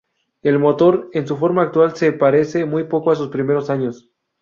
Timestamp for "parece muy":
2.11-2.85